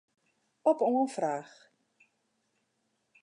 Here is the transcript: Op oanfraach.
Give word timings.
Op 0.69 0.79
oanfraach. 0.85 1.53